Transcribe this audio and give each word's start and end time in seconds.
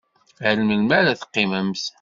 Ar 0.49 0.57
melmi 0.67 0.93
ara 0.99 1.19
teqqimemt? 1.19 1.83